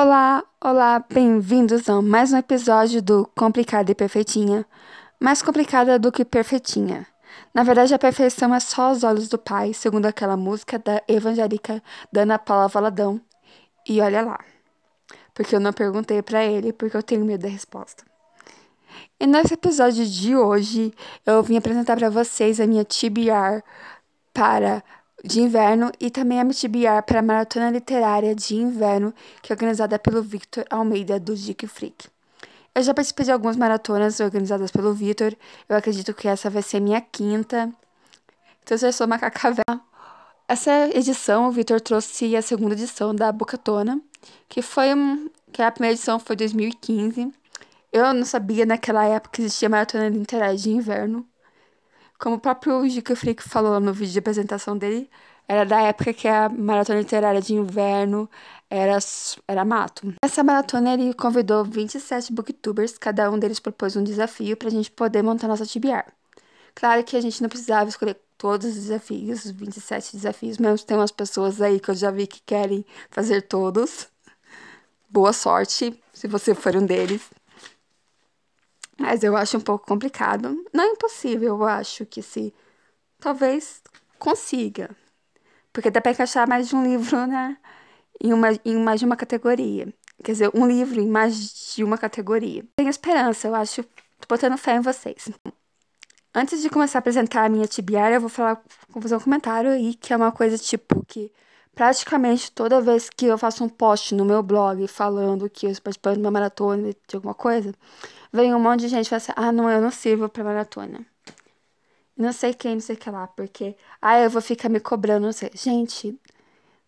Olá, 0.00 0.44
olá, 0.60 1.04
bem-vindos 1.12 1.88
a 1.88 2.00
mais 2.00 2.32
um 2.32 2.36
episódio 2.36 3.02
do 3.02 3.28
Complicada 3.36 3.90
e 3.90 3.96
Perfeitinha. 3.96 4.64
Mais 5.18 5.42
complicada 5.42 5.98
do 5.98 6.12
que 6.12 6.24
perfeitinha. 6.24 7.04
Na 7.52 7.64
verdade, 7.64 7.92
a 7.92 7.98
perfeição 7.98 8.54
é 8.54 8.60
só 8.60 8.90
aos 8.90 9.02
olhos 9.02 9.28
do 9.28 9.36
Pai, 9.36 9.74
segundo 9.74 10.06
aquela 10.06 10.36
música 10.36 10.78
da 10.78 11.02
evangélica 11.08 11.82
da 12.12 12.20
Ana 12.20 12.38
Paula 12.38 12.68
Valadão. 12.68 13.20
E 13.88 14.00
olha 14.00 14.22
lá. 14.22 14.38
Porque 15.34 15.56
eu 15.56 15.58
não 15.58 15.72
perguntei 15.72 16.22
para 16.22 16.44
ele, 16.44 16.72
porque 16.72 16.96
eu 16.96 17.02
tenho 17.02 17.24
medo 17.24 17.42
da 17.42 17.48
resposta. 17.48 18.04
E 19.18 19.26
nesse 19.26 19.54
episódio 19.54 20.06
de 20.06 20.36
hoje, 20.36 20.94
eu 21.26 21.42
vim 21.42 21.56
apresentar 21.56 21.96
para 21.96 22.08
vocês 22.08 22.60
a 22.60 22.68
minha 22.68 22.84
TBR 22.84 23.64
para 24.32 24.80
de 25.24 25.40
inverno 25.40 25.90
e 25.98 26.10
também 26.10 26.38
a 26.38 26.44
MTBR 26.44 27.02
para 27.06 27.18
a 27.20 27.22
Maratona 27.22 27.70
Literária 27.70 28.34
de 28.34 28.54
Inverno, 28.54 29.12
que 29.42 29.52
é 29.52 29.54
organizada 29.54 29.98
pelo 29.98 30.22
Victor 30.22 30.64
Almeida, 30.70 31.18
do 31.18 31.34
Geek 31.34 31.66
Freak. 31.66 32.08
Eu 32.74 32.82
já 32.82 32.94
participei 32.94 33.24
de 33.24 33.32
algumas 33.32 33.56
maratonas 33.56 34.20
organizadas 34.20 34.70
pelo 34.70 34.94
Victor, 34.94 35.34
eu 35.68 35.76
acredito 35.76 36.14
que 36.14 36.28
essa 36.28 36.48
vai 36.48 36.62
ser 36.62 36.80
minha 36.80 37.00
quinta. 37.00 37.72
Então, 38.62 38.78
eu 38.80 38.92
sou 38.92 39.08
macaca. 39.08 39.54
Essa 40.46 40.88
edição, 40.96 41.48
o 41.48 41.50
Victor 41.50 41.80
trouxe 41.80 42.36
a 42.36 42.42
segunda 42.42 42.74
edição 42.74 43.14
da 43.14 43.32
Bucatona, 43.32 44.00
que 44.48 44.62
foi 44.62 44.94
um, 44.94 45.28
que 45.52 45.60
a 45.60 45.70
primeira 45.70 45.94
edição 45.94 46.18
foi 46.18 46.36
2015. 46.36 47.32
Eu 47.92 48.14
não 48.14 48.24
sabia 48.24 48.64
naquela 48.64 49.04
época 49.04 49.36
que 49.36 49.42
existia 49.42 49.68
maratona 49.68 50.08
literária 50.08 50.56
de 50.56 50.70
inverno. 50.70 51.26
Como 52.18 52.34
o 52.34 52.40
próprio 52.40 52.86
Gica 52.88 53.14
Freak 53.14 53.42
falou 53.42 53.78
no 53.78 53.92
vídeo 53.92 54.12
de 54.12 54.18
apresentação 54.18 54.76
dele, 54.76 55.08
era 55.46 55.64
da 55.64 55.80
época 55.82 56.12
que 56.12 56.26
a 56.26 56.48
maratona 56.48 56.98
literária 56.98 57.40
de 57.40 57.54
inverno 57.54 58.28
era, 58.68 58.98
era 59.46 59.64
mato. 59.64 60.14
Nessa 60.22 60.42
maratona 60.42 60.94
ele 60.94 61.14
convidou 61.14 61.64
27 61.64 62.32
booktubers, 62.32 62.98
cada 62.98 63.30
um 63.30 63.38
deles 63.38 63.60
propôs 63.60 63.94
um 63.94 64.02
desafio 64.02 64.56
para 64.56 64.66
a 64.66 64.70
gente 64.70 64.90
poder 64.90 65.22
montar 65.22 65.46
nossa 65.46 65.64
TBR. 65.64 66.12
Claro 66.74 67.04
que 67.04 67.16
a 67.16 67.20
gente 67.20 67.40
não 67.40 67.48
precisava 67.48 67.88
escolher 67.88 68.16
todos 68.36 68.66
os 68.66 68.74
desafios, 68.74 69.44
os 69.44 69.50
27 69.52 70.16
desafios, 70.16 70.58
mesmo 70.58 70.84
tem 70.86 70.96
umas 70.96 71.12
pessoas 71.12 71.60
aí 71.60 71.78
que 71.78 71.90
eu 71.90 71.94
já 71.94 72.10
vi 72.10 72.26
que 72.26 72.40
querem 72.44 72.84
fazer 73.10 73.42
todos. 73.42 74.08
Boa 75.08 75.32
sorte, 75.32 75.98
se 76.12 76.26
você 76.26 76.54
for 76.54 76.76
um 76.76 76.84
deles. 76.84 77.30
Mas 78.98 79.22
eu 79.22 79.36
acho 79.36 79.56
um 79.56 79.60
pouco 79.60 79.86
complicado. 79.86 80.64
Não 80.72 80.84
é 80.84 80.88
impossível, 80.88 81.56
eu 81.56 81.64
acho 81.64 82.04
que 82.04 82.22
se. 82.22 82.52
Talvez 83.20 83.82
consiga. 84.18 84.90
Porque 85.72 85.90
dá 85.90 86.00
pra 86.00 86.12
encaixar 86.12 86.48
mais 86.48 86.68
de 86.68 86.76
um 86.76 86.82
livro, 86.82 87.24
né? 87.26 87.56
Em, 88.20 88.32
uma, 88.32 88.48
em 88.64 88.76
mais 88.76 89.00
de 89.00 89.06
uma 89.06 89.16
categoria. 89.16 89.92
Quer 90.24 90.32
dizer, 90.32 90.50
um 90.52 90.66
livro 90.66 91.00
em 91.00 91.08
mais 91.08 91.74
de 91.74 91.84
uma 91.84 91.96
categoria. 91.96 92.64
Tenho 92.76 92.90
esperança, 92.90 93.46
eu 93.46 93.54
acho. 93.54 93.84
Tô 93.84 94.26
botando 94.28 94.58
fé 94.58 94.74
em 94.74 94.80
vocês. 94.80 95.30
Antes 96.34 96.60
de 96.60 96.68
começar 96.68 96.98
a 96.98 97.00
apresentar 97.00 97.44
a 97.44 97.48
minha 97.48 97.66
tibiária, 97.66 98.16
eu 98.16 98.20
vou 98.20 98.28
falar, 98.28 98.62
vou 98.88 99.00
fazer 99.00 99.16
um 99.16 99.20
comentário 99.20 99.70
aí, 99.70 99.94
que 99.94 100.12
é 100.12 100.16
uma 100.16 100.32
coisa 100.32 100.58
tipo 100.58 101.04
que 101.06 101.32
praticamente 101.78 102.50
toda 102.50 102.80
vez 102.80 103.08
que 103.08 103.26
eu 103.26 103.38
faço 103.38 103.62
um 103.62 103.68
post 103.68 104.12
no 104.12 104.24
meu 104.24 104.42
blog 104.42 104.88
falando 104.88 105.48
que 105.48 105.64
eu 105.64 105.70
estou 105.70 105.84
participando 105.84 106.14
de 106.16 106.20
uma 106.22 106.30
maratona 106.32 106.90
de 106.92 107.14
alguma 107.14 107.34
coisa, 107.34 107.72
vem 108.32 108.52
um 108.52 108.58
monte 108.58 108.80
de 108.80 108.88
gente 108.88 109.06
e 109.06 109.10
fala 109.10 109.18
assim: 109.18 109.32
ah, 109.36 109.52
não, 109.52 109.70
eu 109.70 109.80
não 109.80 109.92
sirvo 109.92 110.28
pra 110.28 110.42
maratona. 110.42 111.06
Não 112.16 112.32
sei 112.32 112.52
quem, 112.52 112.74
não 112.74 112.80
sei 112.80 112.96
o 112.96 112.98
que 112.98 113.08
lá, 113.08 113.28
porque, 113.28 113.76
ah, 114.02 114.18
eu 114.18 114.28
vou 114.28 114.42
ficar 114.42 114.68
me 114.68 114.80
cobrando, 114.80 115.26
não 115.26 115.32
sei. 115.32 115.50
Gente, 115.54 116.20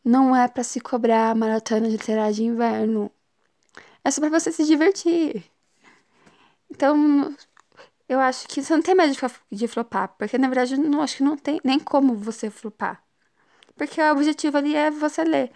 não 0.04 0.34
é 0.34 0.48
para 0.48 0.64
se 0.64 0.80
cobrar 0.80 1.30
a 1.30 1.34
maratona 1.36 1.86
de 1.86 1.92
literária 1.92 2.32
de 2.32 2.44
inverno. 2.44 3.12
É 4.04 4.10
só 4.10 4.20
pra 4.20 4.30
você 4.30 4.50
se 4.52 4.64
divertir. 4.64 5.44
Então, 6.70 7.34
eu 8.08 8.20
acho 8.20 8.48
que 8.48 8.62
você 8.62 8.74
não 8.74 8.82
tem 8.82 8.94
medo 8.94 9.12
de, 9.12 9.20
de 9.56 9.68
flopar, 9.68 10.08
porque 10.18 10.38
na 10.38 10.48
verdade 10.48 10.74
eu 10.74 10.80
não 10.80 11.02
acho 11.02 11.18
que 11.18 11.22
não 11.24 11.36
tem 11.36 11.60
nem 11.64 11.78
como 11.78 12.16
você 12.16 12.50
flopar. 12.50 13.02
Porque 13.80 13.98
o 13.98 14.12
objetivo 14.12 14.58
ali 14.58 14.76
é 14.76 14.90
você 14.90 15.24
ler. 15.24 15.50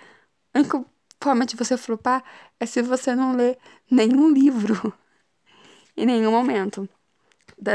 A 0.55 0.61
única 0.61 0.83
forma 1.23 1.45
de 1.45 1.57
você 1.57 1.77
flopar 1.77 2.25
é 2.59 2.65
se 2.65 2.81
você 2.81 3.15
não 3.15 3.37
ler 3.37 3.59
nenhum 3.91 4.31
livro 4.31 4.95
em 5.95 6.07
nenhum 6.07 6.31
momento 6.31 6.89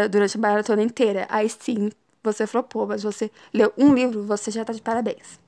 durante 0.09 0.37
a 0.37 0.41
maratona 0.41 0.81
inteira. 0.81 1.27
Aí 1.29 1.47
sim, 1.47 1.91
você 2.23 2.47
flopou, 2.47 2.87
mas 2.87 3.03
você 3.03 3.29
leu 3.53 3.71
um 3.77 3.93
livro, 3.93 4.23
você 4.23 4.49
já 4.49 4.65
tá 4.65 4.73
de 4.73 4.81
parabéns. 4.81 5.39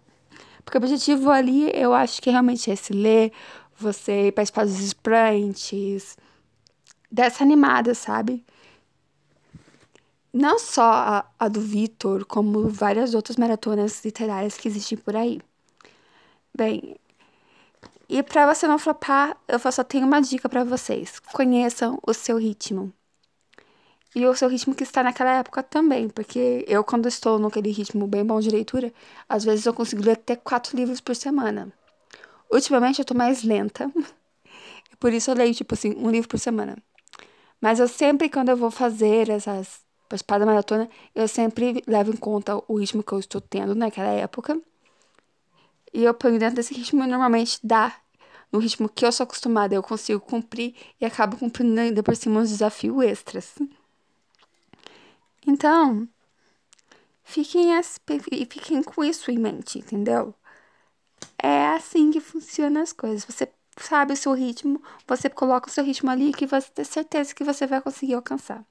Porque 0.63 0.77
o 0.77 0.81
objetivo 0.81 1.31
ali, 1.31 1.71
eu 1.73 1.95
acho 1.95 2.21
que 2.21 2.29
realmente 2.29 2.69
é 2.69 2.75
se 2.75 2.93
ler, 2.93 3.31
você 3.75 4.31
participar 4.35 4.65
dos 4.65 4.79
sprints, 4.81 6.15
dessa 7.11 7.43
animada, 7.43 7.95
sabe? 7.95 8.45
Não 10.33 10.57
só 10.59 10.83
a, 10.83 11.25
a 11.37 11.47
do 11.47 11.59
Vitor, 11.59 12.25
como 12.25 12.69
várias 12.69 13.13
outras 13.13 13.37
maratonas 13.37 14.03
literárias 14.03 14.57
que 14.57 14.67
existem 14.67 14.97
por 14.97 15.15
aí. 15.15 15.41
Bem, 16.55 16.95
e 18.07 18.21
para 18.21 18.53
você 18.53 18.67
não 18.67 18.77
flopar, 18.77 19.37
eu 19.47 19.57
só 19.59 19.83
tenho 19.83 20.05
uma 20.05 20.21
dica 20.21 20.49
para 20.49 20.63
vocês: 20.63 21.19
conheçam 21.19 21.97
o 22.05 22.13
seu 22.13 22.37
ritmo. 22.37 22.93
E 24.13 24.25
o 24.27 24.35
seu 24.35 24.49
ritmo 24.49 24.75
que 24.75 24.83
está 24.83 25.01
naquela 25.01 25.31
época 25.35 25.63
também, 25.63 26.09
porque 26.09 26.65
eu, 26.67 26.83
quando 26.83 27.07
estou 27.07 27.39
naquele 27.39 27.71
ritmo 27.71 28.05
bem 28.07 28.25
bom 28.25 28.41
de 28.41 28.49
leitura, 28.49 28.93
às 29.29 29.45
vezes 29.45 29.65
eu 29.65 29.73
consigo 29.73 30.03
ler 30.03 30.11
até 30.11 30.35
quatro 30.35 30.75
livros 30.75 30.99
por 30.99 31.15
semana. 31.15 31.71
Ultimamente 32.51 32.99
eu 32.99 33.05
tô 33.05 33.13
mais 33.13 33.43
lenta, 33.43 33.89
por 34.99 35.13
isso 35.13 35.31
eu 35.31 35.35
leio, 35.35 35.55
tipo 35.55 35.73
assim, 35.73 35.95
um 35.97 36.11
livro 36.11 36.27
por 36.29 36.39
semana. 36.39 36.77
Mas 37.61 37.79
eu 37.79 37.87
sempre, 37.87 38.29
quando 38.29 38.49
eu 38.49 38.57
vou 38.57 38.71
fazer 38.71 39.29
essas 39.29 39.81
participar 40.11 40.39
da 40.39 40.45
maratona, 40.45 40.89
eu 41.15 41.27
sempre 41.27 41.81
levo 41.87 42.11
em 42.11 42.17
conta 42.17 42.61
o 42.67 42.75
ritmo 42.75 43.01
que 43.01 43.13
eu 43.13 43.19
estou 43.19 43.39
tendo 43.39 43.73
naquela 43.73 44.09
época. 44.09 44.59
E 45.93 46.03
eu 46.03 46.13
ponho 46.13 46.37
dentro 46.37 46.55
desse 46.55 46.73
ritmo 46.73 47.03
e 47.03 47.07
normalmente 47.07 47.59
dá 47.63 47.95
no 48.51 48.59
ritmo 48.59 48.89
que 48.89 49.05
eu 49.05 49.11
sou 49.11 49.23
acostumada, 49.23 49.73
eu 49.73 49.81
consigo 49.81 50.19
cumprir 50.19 50.75
e 50.99 51.05
acabo 51.05 51.37
cumprindo 51.37 51.79
ainda 51.79 52.03
por 52.03 52.15
cima 52.15 52.41
uns 52.41 52.49
desafios 52.49 53.03
extras. 53.03 53.55
Então, 55.47 56.07
fiquem, 57.23 57.71
fiquem 58.49 58.83
com 58.83 59.03
isso 59.03 59.31
em 59.31 59.39
mente, 59.39 59.79
entendeu? 59.79 60.35
É 61.37 61.67
assim 61.67 62.11
que 62.11 62.19
funcionam 62.19 62.81
as 62.81 62.91
coisas. 62.93 63.23
Você 63.25 63.49
sabe 63.77 64.13
o 64.13 64.17
seu 64.17 64.33
ritmo, 64.33 64.81
você 65.07 65.29
coloca 65.29 65.69
o 65.69 65.71
seu 65.71 65.83
ritmo 65.83 66.11
ali 66.11 66.33
que 66.33 66.45
você 66.45 66.69
tem 66.71 66.85
certeza 66.85 67.33
que 67.33 67.43
você 67.43 67.65
vai 67.65 67.81
conseguir 67.81 68.15
alcançar. 68.15 68.65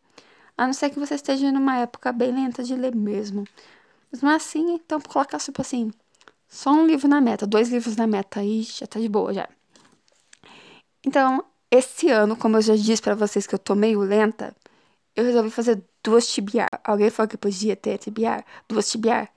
A 0.61 0.67
não 0.67 0.75
ser 0.75 0.91
que 0.91 0.99
você 0.99 1.15
esteja 1.15 1.51
numa 1.51 1.79
época 1.79 2.13
bem 2.13 2.33
lenta 2.33 2.63
de 2.63 2.75
ler 2.77 2.95
mesmo. 2.95 3.47
Mas 4.13 4.21
não 4.21 4.31
é 4.31 4.35
assim, 4.35 4.75
então 4.75 5.01
coloca 5.01 5.39
tipo 5.39 5.63
assim, 5.63 5.91
só 6.47 6.71
um 6.71 6.87
livro 6.87 7.09
na 7.09 7.19
meta, 7.19 7.47
dois 7.47 7.71
livros 7.71 7.97
na 7.97 8.07
meta, 8.07 8.41
aí 8.41 8.63
já 8.63 8.87
tá 8.87 9.01
de 9.01 9.09
boa 9.09 9.33
já. 9.33 9.49
Então, 11.03 11.43
esse 11.71 12.11
ano, 12.11 12.37
como 12.37 12.59
eu 12.59 12.61
já 12.61 12.77
disse 12.77 13.01
para 13.01 13.15
vocês 13.15 13.47
que 13.47 13.55
eu 13.55 13.59
tô 13.59 13.75
meio 13.75 14.01
lenta, 14.01 14.55
eu 15.17 15.25
resolvi 15.25 15.51
fazer 15.51 15.83
duas 16.05 16.29
tibiar. 16.29 16.69
Alguém 16.85 17.09
falou 17.09 17.31
que 17.31 17.39
podia 17.39 17.75
ter 17.75 17.97
tibiar? 17.97 18.45
Duas 18.69 18.91
tibiar? 18.91 19.33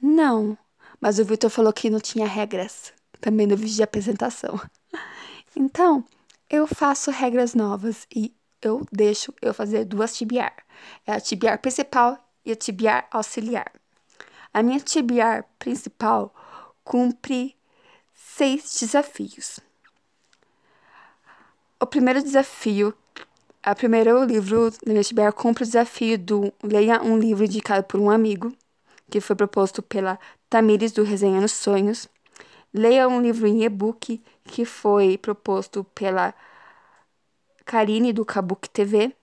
Não. 0.00 0.56
Mas 1.00 1.18
o 1.18 1.24
Victor 1.24 1.50
falou 1.50 1.72
que 1.72 1.90
não 1.90 1.98
tinha 1.98 2.28
regras. 2.28 2.92
Também 3.20 3.44
no 3.44 3.56
vídeo 3.56 3.74
de 3.74 3.82
apresentação. 3.82 4.60
Então, 5.56 6.04
eu 6.48 6.64
faço 6.64 7.10
regras 7.10 7.56
novas 7.56 8.06
e 8.14 8.32
eu 8.62 8.86
deixo 8.92 9.32
eu 9.40 9.54
fazer 9.54 9.84
duas 9.84 10.16
tibiar. 10.16 10.54
É 11.06 11.12
a 11.12 11.20
tibiar 11.20 11.58
principal 11.58 12.18
e 12.44 12.52
a 12.52 12.56
tibiar 12.56 13.06
auxiliar. 13.10 13.72
A 14.52 14.62
minha 14.62 14.80
tibiar 14.80 15.44
principal 15.58 16.34
cumpre 16.84 17.56
seis 18.14 18.78
desafios. 18.80 19.60
O 21.78 21.86
primeiro 21.86 22.22
desafio, 22.22 22.94
a 23.62 23.74
primeiro 23.74 24.24
livro 24.24 24.70
da 24.70 24.92
minha 24.92 25.04
tibiar 25.04 25.32
cumpre 25.32 25.62
o 25.62 25.66
desafio 25.66 26.18
do 26.18 26.52
leia 26.62 27.02
um 27.02 27.18
livro 27.18 27.44
indicado 27.44 27.84
por 27.84 28.00
um 28.00 28.10
amigo, 28.10 28.52
que 29.10 29.20
foi 29.20 29.36
proposto 29.36 29.82
pela 29.82 30.18
Tamires 30.48 30.92
do 30.92 31.02
Resenha 31.02 31.40
nos 31.40 31.52
Sonhos. 31.52 32.08
Leia 32.72 33.08
um 33.08 33.20
livro 33.20 33.46
em 33.46 33.64
e-book 33.64 34.22
que 34.44 34.64
foi 34.64 35.18
proposto 35.18 35.84
pela 35.94 36.34
Karine 37.70 38.12
do 38.12 38.24
Kabuki 38.24 38.68
TV. 38.68 39.14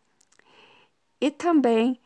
E 1.20 1.30
também 1.30 2.00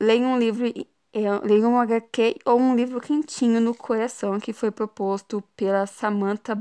leia 0.00 0.26
um 0.26 0.38
livro, 0.38 0.66
é, 1.12 1.38
leia 1.44 1.68
um 1.68 1.78
HQ 1.78 2.36
ou 2.46 2.58
um 2.58 2.74
livro 2.74 2.98
quentinho 2.98 3.60
no 3.60 3.74
coração 3.74 4.40
que 4.40 4.54
foi 4.54 4.70
proposto 4.70 5.42
pela 5.54 5.86
Samantha. 5.86 6.54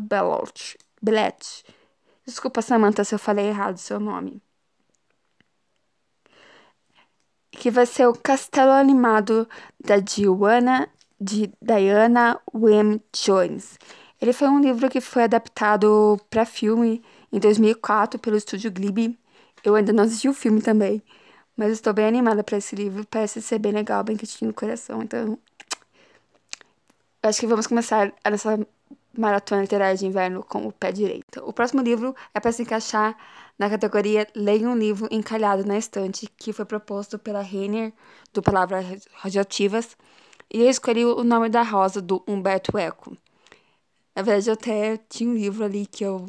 Bellet. 1.02 1.64
Desculpa, 2.26 2.62
Samantha, 2.62 3.06
se 3.06 3.16
eu 3.16 3.20
falei 3.20 3.48
errado 3.48 3.76
o 3.76 3.80
seu 3.80 4.02
nome. 4.02 4.42
Que 7.52 7.72
vai 7.72 7.86
ser 7.86 8.08
o 8.08 8.14
Castelo 8.14 8.72
Animado 8.72 9.48
da 9.80 9.98
Diana, 9.98 10.90
de 11.22 11.50
Diana 11.62 12.38
Wim 12.54 13.00
Jones. 13.14 13.80
Ele 14.22 14.34
foi 14.34 14.50
um 14.50 14.60
livro 14.60 14.90
que 14.90 15.00
foi 15.00 15.24
adaptado 15.24 16.20
para 16.30 16.46
filme 16.46 17.02
em 17.36 17.40
2004 17.40 18.18
pelo 18.18 18.38
estúdio 18.38 18.72
Ghibli. 18.72 19.20
Eu 19.64 19.76
ainda 19.76 19.92
não 19.92 20.06
assisti 20.06 20.30
o 20.30 20.34
filme 20.34 20.62
também, 20.62 21.04
mas 21.58 21.74
estou 21.74 21.94
bem 21.94 22.06
animada 22.06 22.44
para 22.44 22.58
esse 22.58 22.76
livro. 22.76 23.06
Parece 23.06 23.42
ser 23.42 23.60
bem 23.60 23.74
legal, 23.74 24.04
bem 24.04 24.16
quentinho 24.16 24.50
no 24.50 24.54
coração. 24.54 25.04
Então, 25.04 25.38
acho 27.22 27.40
que 27.40 27.48
vamos 27.48 27.68
começar 27.68 28.14
essa 28.24 28.58
maratona 29.18 29.62
literária 29.62 29.98
de 29.98 30.06
inverno 30.06 30.44
com 30.44 30.66
o 30.66 30.72
pé 30.72 30.94
direito. 30.94 31.44
O 31.46 31.52
próximo 31.52 31.82
livro 31.82 32.16
é 32.34 32.40
para 32.40 32.52
se 32.54 32.62
encaixar 32.62 33.18
na 33.60 33.70
categoria 33.70 34.28
Leia 34.34 34.70
um 34.70 34.78
livro 34.78 35.08
encalhado 35.12 35.66
na 35.66 35.78
estante, 35.78 36.30
que 36.38 36.54
foi 36.54 36.66
proposto 36.66 37.20
pela 37.20 37.42
Renner, 37.42 37.92
do 38.34 38.42
Palavras 38.42 39.08
Radioativas, 39.14 39.98
e 40.54 40.62
eu 40.62 40.70
escolhi 40.70 41.04
o 41.04 41.24
nome 41.24 41.50
da 41.50 41.64
rosa, 41.64 42.02
do 42.02 42.24
Humberto 42.28 42.78
Eco. 42.78 43.18
Na 44.16 44.22
verdade, 44.22 44.50
eu 44.50 44.54
até 44.54 44.98
tinha 45.10 45.30
um 45.30 45.34
livro 45.34 45.66
ali 45.66 45.86
que 45.86 46.04
eu 46.04 46.28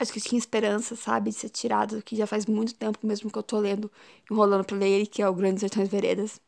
acho 0.00 0.12
que 0.12 0.20
tinha 0.20 0.38
esperança, 0.38 0.96
sabe, 0.96 1.30
de 1.30 1.36
ser 1.36 1.48
tirado, 1.50 2.02
que 2.02 2.16
já 2.16 2.26
faz 2.26 2.46
muito 2.46 2.74
tempo 2.74 2.98
mesmo 3.06 3.30
que 3.30 3.38
eu 3.38 3.42
tô 3.42 3.58
lendo, 3.58 3.90
enrolando 4.30 4.64
pra 4.64 4.76
ler 4.76 4.88
ele, 4.88 5.06
que 5.06 5.22
é 5.22 5.28
o 5.28 5.34
Grandes 5.34 5.60
Sertões 5.60 5.88
Veredas. 5.88 6.40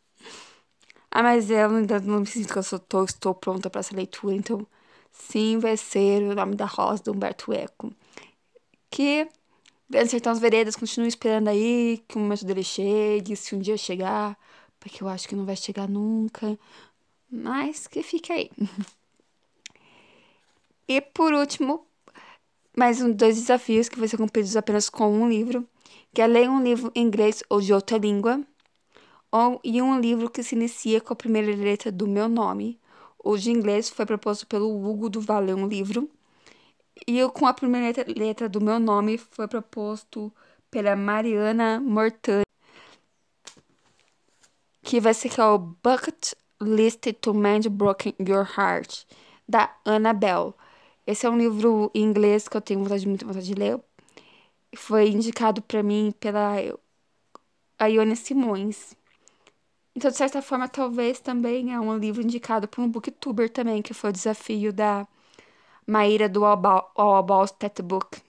Ah, 1.10 1.22
mas 1.22 1.50
eu 1.50 1.70
ainda 1.70 2.00
não 2.00 2.20
me 2.20 2.26
sinto 2.26 2.52
que 2.52 2.58
eu 2.58 2.62
sou, 2.62 2.78
tô, 2.78 3.04
estou 3.04 3.34
pronta 3.34 3.70
para 3.70 3.81
essa 3.81 3.94
leitura, 3.96 4.34
então 4.34 4.66
sim, 5.12 5.58
vai 5.58 5.76
ser 5.76 6.22
o 6.22 6.34
nome 6.34 6.54
da 6.56 6.66
rosa 6.66 7.02
do 7.02 7.12
Humberto 7.12 7.52
Eco. 7.52 7.93
Que 8.90 9.28
Grandes 9.90 10.10
Sertões 10.12 10.38
Veredas 10.40 10.76
continue 10.76 11.08
esperando 11.08 11.49
aí 11.49 12.02
que 12.08 12.16
o 12.16 12.20
momento 12.20 12.44
dele 12.44 12.62
chegue, 12.64 13.37
se 13.37 13.54
um 13.54 13.60
dia 13.60 13.76
chegar, 13.76 14.37
porque 14.81 15.02
eu 15.02 15.08
acho 15.08 15.28
que 15.28 15.37
não 15.37 15.44
vai 15.46 15.56
chegar 15.56 15.88
nunca, 15.88 16.58
mas 17.31 17.87
que 17.87 18.02
fique 18.02 18.32
aí. 18.32 18.50
e 20.88 21.00
por 21.00 21.32
último, 21.32 21.87
mais 22.76 23.00
um, 23.00 23.11
dois 23.11 23.37
desafios 23.37 23.88
que 23.88 23.99
vão 23.99 24.06
ser 24.06 24.19
cumpridos 24.19 24.55
apenas 24.55 24.90
com 24.90 25.11
um 25.11 25.28
livro, 25.28 25.67
que 26.12 26.20
é 26.20 26.26
ler 26.26 26.50
um 26.50 26.62
livro 26.62 26.93
em 26.94 27.06
inglês 27.06 27.43
ou 27.49 27.58
de 27.61 27.73
outra 27.73 27.96
língua, 27.96 28.43
ou 29.32 29.58
e 29.64 29.81
um 29.81 29.99
livro 29.99 30.28
que 30.28 30.43
se 30.43 30.55
inicia 30.55 31.00
com 31.00 31.14
a 31.14 31.17
primeira 31.17 31.55
letra 31.56 31.90
do 31.90 32.06
meu 32.06 32.28
nome. 32.28 32.78
O 33.19 33.37
de 33.38 33.50
inglês 33.50 33.88
foi 33.88 34.05
proposto 34.05 34.46
pelo 34.46 34.69
Hugo 34.69 35.08
do 35.08 35.23
Valeu 35.23 35.56
um 35.56 35.67
livro, 35.67 36.08
e 37.06 37.19
eu, 37.19 37.31
com 37.31 37.46
a 37.46 37.55
primeira 37.55 37.87
letra, 37.87 38.05
letra 38.14 38.49
do 38.49 38.61
meu 38.61 38.78
nome 38.78 39.17
foi 39.19 39.49
proposto 39.49 40.32
pela 40.70 40.94
Mariana 40.94 41.81
Mortani, 41.81 42.44
que 44.82 45.00
vai 45.00 45.14
ser 45.14 45.31
que 45.31 45.40
é 45.40 45.44
o 45.44 45.58
Bucket 45.58 46.34
List 46.61 47.06
to 47.20 47.32
Mend 47.32 47.69
Broken 47.70 48.14
Your 48.20 48.46
Heart, 48.56 49.06
da 49.49 49.75
Annabelle. 49.84 50.55
Esse 51.06 51.24
é 51.24 51.30
um 51.30 51.38
livro 51.38 51.90
em 51.94 52.02
inglês 52.02 52.48
que 52.48 52.56
eu 52.56 52.60
tenho 52.60 52.82
vontade, 52.82 53.06
muito 53.06 53.24
vontade 53.24 53.46
de 53.46 53.54
ler. 53.54 53.80
Foi 54.74 55.08
indicado 55.08 55.62
para 55.62 55.82
mim 55.82 56.12
pela 56.18 56.56
Ione 57.80 58.16
Simões. 58.16 58.96
Então, 59.94 60.10
de 60.10 60.16
certa 60.16 60.42
forma, 60.42 60.68
talvez 60.68 61.20
também 61.20 61.72
é 61.72 61.80
um 61.80 61.96
livro 61.96 62.22
indicado 62.22 62.66
por 62.68 62.82
um 62.82 62.88
booktuber 62.88 63.48
também, 63.48 63.80
que 63.80 63.94
foi 63.94 64.10
o 64.10 64.12
desafio 64.12 64.72
da 64.72 65.06
Maíra 65.86 66.28
do 66.28 66.44
All 66.44 67.16
About 67.16 67.54
That 67.54 67.80
Book. 67.82 68.20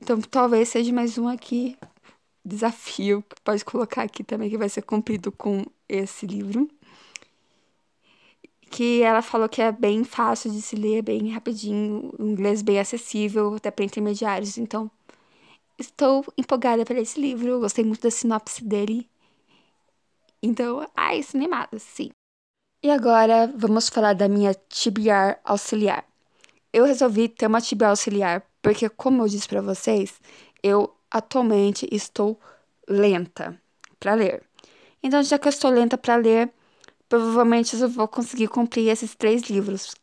Então, 0.00 0.20
talvez 0.22 0.70
seja 0.70 0.92
mais 0.92 1.18
um 1.18 1.28
aqui, 1.28 1.76
desafio, 2.44 3.22
que 3.22 3.40
pode 3.42 3.64
colocar 3.64 4.02
aqui 4.02 4.24
também, 4.24 4.48
que 4.48 4.56
vai 4.56 4.68
ser 4.68 4.82
cumprido 4.82 5.30
com 5.30 5.64
esse 5.88 6.26
livro 6.26 6.68
que 8.70 9.02
ela 9.02 9.22
falou 9.22 9.48
que 9.48 9.62
é 9.62 9.72
bem 9.72 10.04
fácil 10.04 10.50
de 10.50 10.62
se 10.62 10.76
ler, 10.76 11.02
bem 11.02 11.30
rapidinho, 11.30 12.12
inglês 12.18 12.62
bem 12.62 12.78
acessível, 12.78 13.54
até 13.54 13.70
para 13.70 13.84
intermediários. 13.84 14.58
Então, 14.58 14.90
estou 15.78 16.24
empolgada 16.36 16.84
para 16.84 17.00
esse 17.00 17.20
livro, 17.20 17.60
gostei 17.60 17.84
muito 17.84 18.02
da 18.02 18.10
sinopse 18.10 18.64
dele. 18.64 19.08
Então, 20.42 20.88
ai, 20.96 21.18
estou 21.18 21.38
animada, 21.38 21.78
sim. 21.78 22.10
E 22.82 22.90
agora, 22.90 23.52
vamos 23.56 23.88
falar 23.88 24.14
da 24.14 24.28
minha 24.28 24.54
tibiar 24.68 25.40
auxiliar. 25.44 26.04
Eu 26.72 26.84
resolvi 26.84 27.28
ter 27.28 27.46
uma 27.46 27.60
tibiar 27.60 27.90
auxiliar 27.90 28.46
porque, 28.62 28.88
como 28.88 29.22
eu 29.22 29.28
disse 29.28 29.48
para 29.48 29.60
vocês, 29.60 30.20
eu 30.62 30.94
atualmente 31.10 31.88
estou 31.90 32.38
lenta 32.88 33.60
para 33.98 34.14
ler. 34.14 34.42
Então, 35.02 35.22
já 35.22 35.38
que 35.38 35.48
eu 35.48 35.50
estou 35.50 35.70
lenta 35.70 35.96
para 35.98 36.16
ler, 36.16 36.52
provavelmente 37.08 37.74
eu 37.80 37.88
vou 37.88 38.06
conseguir 38.06 38.48
cumprir 38.48 38.88
esses 38.88 39.14
três 39.14 39.42
livros. 39.42 39.94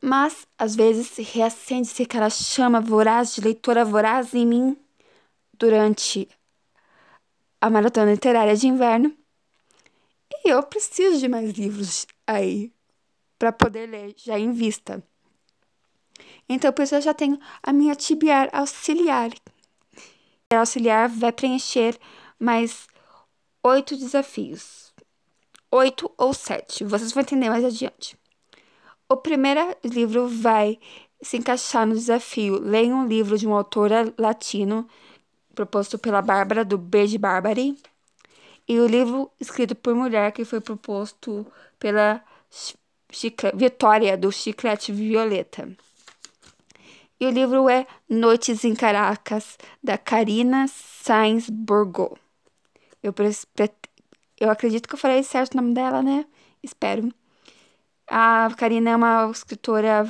Mas, 0.00 0.46
às 0.56 0.74
vezes, 0.74 1.16
reacende-se 1.32 2.02
aquela 2.02 2.30
chama 2.30 2.80
voraz 2.80 3.34
de 3.34 3.40
leitora 3.40 3.84
voraz 3.84 4.32
em 4.32 4.46
mim 4.46 4.76
durante 5.52 6.28
a 7.60 7.68
maratona 7.68 8.12
literária 8.12 8.56
de 8.56 8.68
inverno. 8.68 9.14
E 10.44 10.50
eu 10.50 10.62
preciso 10.62 11.18
de 11.18 11.28
mais 11.28 11.50
livros 11.50 12.06
aí 12.26 12.72
para 13.38 13.52
poder 13.52 13.88
ler 13.88 14.14
já 14.16 14.38
em 14.38 14.52
vista. 14.52 15.02
Então, 16.48 16.72
por 16.72 16.82
isso 16.82 16.94
eu 16.94 17.00
já 17.00 17.12
tenho 17.12 17.38
a 17.62 17.72
minha 17.72 17.94
tibiar 17.94 18.48
auxiliar. 18.52 19.30
A 20.50 20.60
auxiliar 20.60 21.08
vai 21.08 21.32
preencher 21.32 21.98
mais 22.38 22.86
oito 23.62 23.96
desafios 23.96 24.87
oito 25.70 26.10
ou 26.16 26.32
sete. 26.32 26.84
Vocês 26.84 27.12
vão 27.12 27.22
entender 27.22 27.48
mais 27.48 27.64
adiante. 27.64 28.16
O 29.08 29.16
primeiro 29.16 29.74
livro 29.84 30.28
vai 30.28 30.78
se 31.22 31.36
encaixar 31.36 31.86
no 31.86 31.94
desafio. 31.94 32.58
Leia 32.58 32.94
um 32.94 33.06
livro 33.06 33.38
de 33.38 33.46
um 33.46 33.54
autor 33.54 33.90
latino 34.18 34.86
proposto 35.54 35.98
pela 35.98 36.22
Bárbara 36.22 36.64
do 36.64 36.78
Beijo 36.78 37.18
Barbary 37.18 37.76
e 38.68 38.78
o 38.78 38.86
livro 38.86 39.30
escrito 39.40 39.74
por 39.74 39.94
mulher 39.94 40.30
que 40.30 40.44
foi 40.44 40.60
proposto 40.60 41.46
pela 41.78 42.22
Vitória 43.54 44.16
do 44.16 44.30
Chiclete 44.30 44.92
Violeta. 44.92 45.68
E 47.18 47.26
o 47.26 47.30
livro 47.30 47.68
é 47.68 47.86
Noites 48.08 48.64
em 48.64 48.74
Caracas, 48.74 49.58
da 49.82 49.98
Karina 49.98 50.66
Sainz 50.68 51.50
Borgo. 51.50 52.16
Eu 53.02 53.12
eu 54.40 54.50
acredito 54.50 54.88
que 54.88 54.94
eu 54.94 54.98
falei 54.98 55.22
certo 55.22 55.54
o 55.54 55.56
nome 55.56 55.74
dela, 55.74 56.02
né? 56.02 56.26
Espero. 56.62 57.12
A 58.06 58.48
Karina 58.56 58.90
é 58.90 58.96
uma 58.96 59.30
escritora 59.30 60.08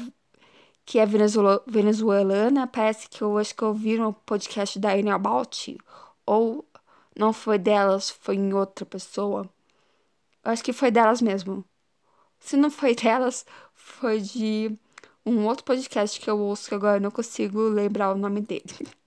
que 0.84 0.98
é 0.98 1.06
venezuelana. 1.06 2.66
Parece 2.66 3.08
que 3.08 3.22
eu 3.22 3.38
acho 3.38 3.54
que 3.54 3.62
eu 3.62 3.68
ouvi 3.68 3.98
no 3.98 4.12
podcast 4.12 4.78
da 4.78 4.92
Anne 4.92 5.10
About. 5.10 5.78
Ou 6.26 6.64
não 7.16 7.32
foi 7.32 7.58
delas, 7.58 8.10
foi 8.10 8.36
em 8.36 8.52
outra 8.52 8.86
pessoa. 8.86 9.48
Eu 10.44 10.52
acho 10.52 10.62
que 10.64 10.72
foi 10.72 10.90
delas 10.90 11.22
mesmo. 11.22 11.64
Se 12.38 12.56
não 12.56 12.70
foi 12.70 12.94
delas, 12.96 13.46
foi 13.74 14.20
de 14.20 14.76
um 15.26 15.46
outro 15.46 15.64
podcast 15.64 16.20
que 16.20 16.30
eu 16.30 16.38
ouço 16.38 16.68
que 16.68 16.74
agora 16.74 16.98
eu 16.98 17.02
não 17.02 17.10
consigo 17.10 17.60
lembrar 17.68 18.12
o 18.12 18.18
nome 18.18 18.40
dele. 18.40 18.64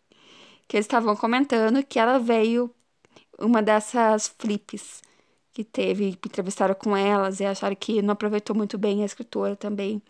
Que 0.68 0.78
eles 0.78 0.86
estavam 0.86 1.18
comentando 1.18 1.84
que 1.84 2.00
ela 2.00 2.18
veio 2.18 2.74
uma 3.38 3.62
dessas 3.62 4.34
flips 4.40 5.02
que 5.54 5.64
teve, 5.64 6.16
que 6.16 6.28
entrevistaram 6.30 6.76
com 6.76 6.96
elas 6.96 7.40
e 7.40 7.46
acharam 7.46 7.76
que 7.76 8.02
não 8.02 8.14
aproveitou 8.14 8.56
muito 8.56 8.78
bem 8.78 9.04
a 9.04 9.06
escritora 9.06 9.56
também 9.56 10.02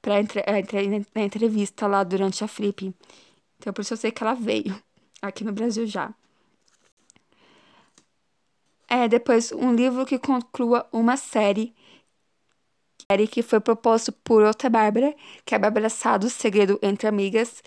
para 0.00 0.20
entre, 0.20 0.42
na 1.14 1.22
entrevista 1.22 1.86
lá 1.86 2.04
durante 2.04 2.44
a 2.44 2.48
Flip. 2.48 2.94
Então, 3.58 3.72
por 3.72 3.82
isso 3.82 3.94
eu 3.94 3.98
sei 3.98 4.10
que 4.12 4.22
ela 4.22 4.34
veio 4.34 4.80
aqui 5.20 5.44
no 5.44 5.52
Brasil 5.52 5.86
já. 5.86 6.14
É, 8.88 9.06
depois, 9.08 9.52
um 9.52 9.74
livro 9.74 10.06
que 10.06 10.18
conclua 10.18 10.88
uma 10.92 11.16
série 11.16 11.74
que 13.30 13.42
foi 13.42 13.60
proposto 13.60 14.12
por 14.12 14.42
outra 14.42 14.68
Bárbara, 14.68 15.14
que 15.44 15.54
é 15.54 15.56
a 15.56 15.60
Bárbara 15.60 15.88
Sado, 15.88 16.28
Segredo 16.28 16.78
Entre 16.82 17.08
Amigas. 17.08 17.62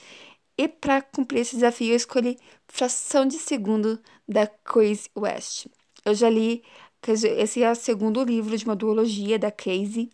E 0.57 0.67
para 0.67 1.01
cumprir 1.01 1.39
esse 1.39 1.55
desafio, 1.55 1.91
eu 1.91 1.95
escolhi 1.95 2.37
Fração 2.67 3.25
de 3.25 3.37
Segundo, 3.39 3.99
da 4.27 4.47
Crazy 4.47 5.09
West. 5.17 5.67
Eu 6.05 6.15
já 6.15 6.29
li, 6.29 6.63
esse 7.07 7.63
é 7.63 7.71
o 7.71 7.75
segundo 7.75 8.23
livro 8.23 8.57
de 8.57 8.65
uma 8.65 8.75
duologia 8.75 9.37
da 9.39 9.51
Casey. 9.51 10.09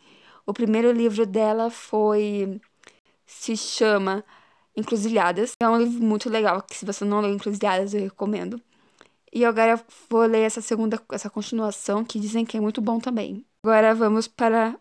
O 0.46 0.54
primeiro 0.54 0.92
livro 0.92 1.26
dela 1.26 1.70
foi 1.70 2.60
se 3.26 3.58
chama 3.58 4.24
Encruzilhadas. 4.76 5.54
É 5.60 5.70
um 5.70 5.78
livro 5.78 6.04
muito 6.04 6.30
legal, 6.30 6.62
que 6.62 6.76
se 6.76 6.86
você 6.86 7.06
não 7.06 7.22
leu 7.22 7.34
Encruzilhadas, 7.34 7.94
eu 7.94 8.02
recomendo. 8.02 8.62
E 9.34 9.46
agora 9.46 9.84
vou 10.10 10.26
ler 10.26 10.42
essa 10.42 10.62
segunda, 10.62 11.02
essa 11.12 11.30
continuação, 11.30 12.04
que 12.06 12.20
dizem 12.20 12.46
que 12.46 12.58
é 12.58 12.60
muito 12.62 12.82
bom 12.82 13.00
também. 13.00 13.46
Agora 13.64 13.94
vamos 13.94 14.28
para 14.28 14.80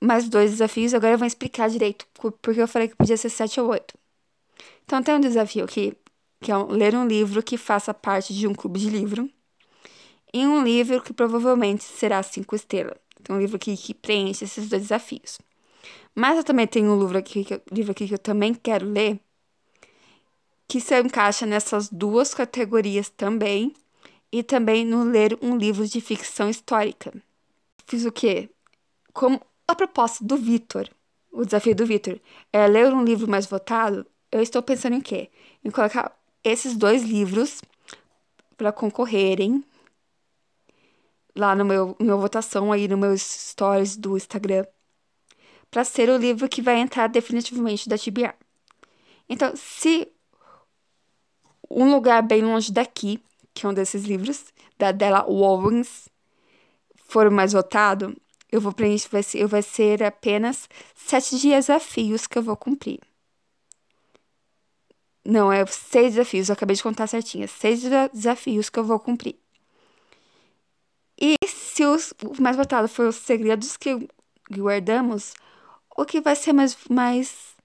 mais 0.00 0.28
dois 0.28 0.50
desafios. 0.52 0.94
Agora 0.94 1.14
eu 1.14 1.18
vou 1.18 1.26
explicar 1.26 1.68
direito, 1.68 2.06
porque 2.40 2.60
eu 2.60 2.68
falei 2.68 2.88
que 2.88 2.96
podia 2.96 3.16
ser 3.16 3.28
sete 3.30 3.60
ou 3.60 3.68
oito. 3.70 3.94
Então 4.84 5.02
tem 5.02 5.14
um 5.14 5.20
desafio 5.20 5.64
aqui, 5.64 5.96
que 6.40 6.52
é 6.52 6.56
ler 6.56 6.94
um 6.94 7.06
livro 7.06 7.42
que 7.42 7.56
faça 7.56 7.94
parte 7.94 8.34
de 8.34 8.46
um 8.46 8.54
clube 8.54 8.80
de 8.80 8.90
livro 8.90 9.30
em 10.32 10.46
um 10.46 10.62
livro 10.62 11.00
que 11.02 11.12
provavelmente 11.12 11.84
será 11.84 12.22
cinco 12.22 12.56
estrelas. 12.56 12.96
Então, 13.20 13.36
um 13.36 13.40
livro 13.40 13.56
aqui 13.56 13.76
que 13.76 13.94
preenche 13.94 14.44
esses 14.44 14.68
dois 14.68 14.82
desafios. 14.82 15.38
Mas 16.14 16.36
eu 16.36 16.44
também 16.44 16.66
tenho 16.66 16.90
um 16.92 17.00
livro 17.00 17.18
aqui, 17.18 17.44
que, 17.44 17.60
livro 17.70 17.92
aqui 17.92 18.08
que 18.08 18.14
eu 18.14 18.18
também 18.18 18.54
quero 18.54 18.86
ler, 18.86 19.20
que 20.66 20.80
se 20.80 20.98
encaixa 21.00 21.46
nessas 21.46 21.88
duas 21.88 22.34
categorias 22.34 23.08
também, 23.08 23.74
e 24.32 24.42
também 24.42 24.84
no 24.84 25.04
ler 25.04 25.38
um 25.42 25.56
livro 25.56 25.86
de 25.86 26.00
ficção 26.00 26.48
histórica. 26.48 27.12
Fiz 27.86 28.06
o 28.06 28.10
quê? 28.10 28.48
Como 29.12 29.38
a 29.68 29.74
proposta 29.74 30.24
do 30.24 30.38
Vitor, 30.38 30.88
o 31.30 31.44
desafio 31.44 31.74
do 31.74 31.84
Vitor, 31.84 32.18
é 32.50 32.66
ler 32.66 32.92
um 32.94 33.04
livro 33.04 33.28
mais 33.28 33.44
votado, 33.44 34.06
eu 34.30 34.40
estou 34.40 34.62
pensando 34.62 34.96
em 34.96 35.00
quê? 35.02 35.28
Em 35.62 35.70
colocar 35.70 36.18
esses 36.42 36.74
dois 36.74 37.02
livros 37.02 37.60
para 38.56 38.72
concorrerem 38.72 39.62
lá 41.36 41.54
no 41.54 41.64
meu, 41.64 41.96
meu 42.00 42.18
votação 42.18 42.72
aí 42.72 42.88
no 42.88 42.96
meus 42.96 43.22
stories 43.22 43.96
do 43.96 44.16
Instagram 44.16 44.64
para 45.72 45.84
ser 45.84 46.10
o 46.10 46.18
livro 46.18 46.48
que 46.50 46.60
vai 46.60 46.78
entrar 46.78 47.08
definitivamente 47.08 47.88
da 47.88 47.96
TBR. 47.96 48.34
Então, 49.26 49.54
se 49.56 50.06
um 51.70 51.90
lugar 51.90 52.22
bem 52.22 52.42
longe 52.42 52.70
daqui, 52.70 53.22
que 53.54 53.64
é 53.64 53.68
um 53.68 53.72
desses 53.72 54.04
livros, 54.04 54.52
da 54.78 54.92
Della 54.92 55.24
Owens, 55.26 56.10
for 57.06 57.30
mais 57.30 57.54
votado, 57.54 58.14
eu 58.50 58.60
vou 58.60 58.72
preencher, 58.72 59.08
vai 59.10 59.22
ser, 59.22 59.46
vai 59.46 59.62
ser 59.62 60.02
apenas 60.02 60.68
sete 60.94 61.38
desafios 61.38 62.26
que 62.26 62.38
eu 62.38 62.42
vou 62.42 62.56
cumprir. 62.56 63.00
Não, 65.24 65.50
é 65.50 65.64
seis 65.66 66.14
desafios, 66.14 66.48
eu 66.48 66.52
acabei 66.52 66.76
de 66.76 66.82
contar 66.82 67.06
certinho. 67.06 67.48
Seis 67.48 67.82
desafios 68.12 68.68
que 68.68 68.78
eu 68.78 68.84
vou 68.84 69.00
cumprir. 69.00 69.41
E 71.22 71.36
se 71.46 71.84
os, 71.86 72.12
o 72.24 72.42
mais 72.42 72.56
votado 72.56 72.88
for 72.88 73.06
os 73.06 73.16
segredos 73.16 73.76
que 73.76 74.08
guardamos, 74.50 75.34
o 75.96 76.04
que 76.04 76.20
vai 76.20 76.34
ser 76.36 76.52
mais, 76.52 76.76
mais. 76.90 77.56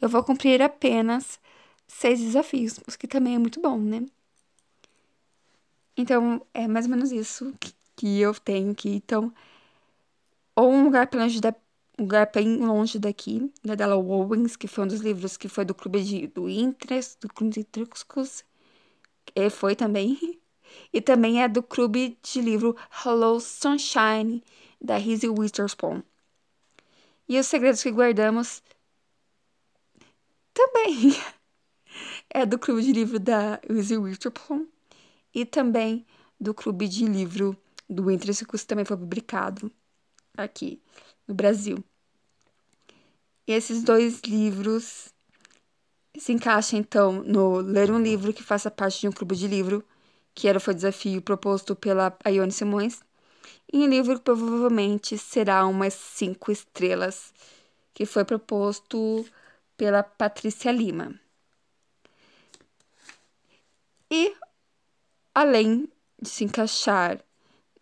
Eu 0.00 0.08
vou 0.08 0.24
cumprir 0.24 0.60
apenas 0.60 1.40
seis 1.86 2.20
desafios, 2.20 2.78
o 2.78 2.98
que 2.98 3.06
também 3.06 3.36
é 3.36 3.38
muito 3.38 3.60
bom, 3.60 3.78
né? 3.78 4.04
Então, 5.96 6.44
é 6.52 6.66
mais 6.66 6.86
ou 6.86 6.90
menos 6.90 7.12
isso 7.12 7.54
que, 7.60 7.72
que 7.96 8.20
eu 8.20 8.34
tenho 8.34 8.72
aqui. 8.72 8.88
Então, 8.90 9.32
ou 10.56 10.70
um 10.72 10.84
lugar 10.84 11.08
bem 11.08 11.20
longe, 11.20 11.40
da, 11.40 11.54
um 11.98 12.02
lugar 12.02 12.30
bem 12.34 12.56
longe 12.58 12.98
daqui, 12.98 13.52
da 13.64 13.74
Della 13.76 13.96
Owens, 13.96 14.56
que 14.56 14.66
foi 14.66 14.84
um 14.84 14.88
dos 14.88 15.00
livros 15.00 15.36
que 15.36 15.48
foi 15.48 15.64
do 15.64 15.74
Clube 15.74 16.02
de, 16.02 16.26
do 16.28 16.48
Interest, 16.48 17.18
do 17.20 17.28
Clube 17.28 17.52
de 17.52 17.64
Trucos, 17.64 18.44
e 19.36 19.50
foi 19.50 19.76
também. 19.76 20.18
E 20.92 21.00
também 21.00 21.42
é 21.42 21.48
do 21.48 21.62
clube 21.62 22.18
de 22.22 22.40
livro 22.40 22.76
Hello 23.04 23.40
Sunshine, 23.40 24.42
da 24.80 24.96
Reese 24.96 25.28
Witherspoon. 25.28 26.02
E 27.28 27.38
os 27.38 27.46
segredos 27.46 27.82
que 27.82 27.90
guardamos 27.90 28.62
também 30.52 31.16
é 32.30 32.44
do 32.46 32.58
clube 32.58 32.82
de 32.82 32.92
livro 32.92 33.18
da 33.18 33.60
Reese 33.68 33.96
Witherspoon 33.96 34.66
e 35.34 35.44
também 35.44 36.06
do 36.40 36.54
clube 36.54 36.86
de 36.86 37.04
livro 37.06 37.56
do 37.88 38.10
Interest, 38.10 38.44
que 38.44 38.66
também 38.66 38.84
foi 38.84 38.96
publicado 38.96 39.70
aqui 40.36 40.80
no 41.26 41.34
Brasil. 41.34 41.82
E 43.46 43.52
esses 43.52 43.82
dois 43.82 44.20
livros 44.22 45.12
se 46.18 46.32
encaixam, 46.32 46.78
então, 46.78 47.22
no 47.22 47.56
ler 47.58 47.90
um 47.90 48.00
livro 48.00 48.32
que 48.32 48.42
faça 48.42 48.70
parte 48.70 49.00
de 49.00 49.08
um 49.08 49.12
clube 49.12 49.36
de 49.36 49.48
livro, 49.48 49.84
que 50.34 50.48
era 50.48 50.58
o 50.58 50.74
desafio 50.74 51.22
proposto 51.22 51.76
pela 51.76 52.16
Ione 52.26 52.52
Simões, 52.52 53.00
e 53.72 53.78
um 53.78 53.86
livro 53.86 54.18
que 54.18 54.24
provavelmente 54.24 55.16
será 55.18 55.66
umas 55.66 55.94
cinco 55.94 56.50
estrelas, 56.50 57.32
que 57.92 58.06
foi 58.06 58.24
proposto 58.24 59.24
pela 59.76 60.02
Patrícia 60.02 60.70
Lima. 60.72 61.18
E, 64.10 64.34
além 65.34 65.88
de 66.20 66.28
se 66.28 66.44
encaixar 66.44 67.20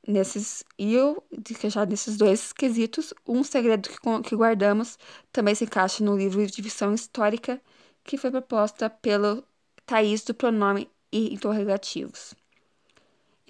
nesses 0.06 0.64
e 0.78 0.94
eu 0.94 1.22
encaixar 1.50 1.86
nesses 1.88 2.16
dois 2.16 2.52
quesitos, 2.52 3.14
um 3.26 3.44
segredo 3.44 3.88
que, 3.88 3.98
que 4.28 4.36
guardamos 4.36 4.98
também 5.32 5.54
se 5.54 5.64
encaixa 5.64 6.02
no 6.02 6.16
livro 6.16 6.44
de 6.46 6.62
ficção 6.62 6.94
histórica 6.94 7.60
que 8.04 8.16
foi 8.16 8.30
proposta 8.30 8.90
pelo 8.90 9.44
Thaís 9.86 10.24
do 10.24 10.34
pronome 10.34 10.90
e 11.12 11.32
interrogativos. 11.34 12.34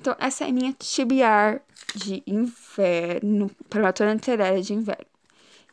Então, 0.02 0.16
essa 0.18 0.42
é 0.44 0.48
a 0.48 0.52
minha 0.52 0.72
TBR 0.72 1.60
de 1.94 2.24
inverno, 2.26 3.48
para 3.70 3.82
maratona 3.82 4.14
literária 4.14 4.60
de 4.60 4.74
inverno. 4.74 5.06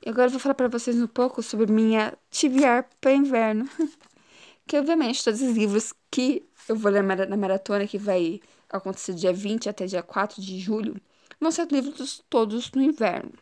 E 0.05 0.09
agora 0.09 0.27
eu 0.27 0.29
vou 0.29 0.39
falar 0.39 0.53
para 0.53 0.67
vocês 0.67 0.95
um 1.01 1.07
pouco 1.07 1.41
sobre 1.41 1.65
minha 1.71 2.15
TBR 2.29 2.85
para 3.01 3.11
inverno. 3.11 3.67
que, 4.67 4.77
obviamente, 4.77 5.23
todos 5.23 5.41
os 5.41 5.57
livros 5.57 5.95
que 6.11 6.47
eu 6.67 6.75
vou 6.75 6.91
ler 6.91 7.01
na 7.01 7.35
maratona, 7.35 7.87
que 7.87 7.97
vai 7.97 8.39
acontecer 8.69 9.15
dia 9.15 9.33
20 9.33 9.67
até 9.67 9.87
dia 9.87 10.03
4 10.03 10.39
de 10.39 10.59
julho, 10.59 11.01
vão 11.41 11.49
ser 11.49 11.67
livros 11.71 12.23
todos 12.29 12.71
no 12.73 12.83
inverno. 12.83 13.33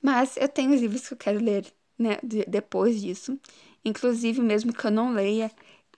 Mas 0.00 0.36
eu 0.36 0.48
tenho 0.48 0.72
os 0.72 0.80
livros 0.80 1.08
que 1.08 1.14
eu 1.14 1.18
quero 1.18 1.44
ler 1.44 1.66
né, 1.98 2.18
de, 2.22 2.44
depois 2.44 3.00
disso. 3.00 3.36
Inclusive, 3.84 4.40
mesmo 4.40 4.72
que 4.72 4.86
eu 4.86 4.92
não 4.92 5.12
leia 5.12 5.50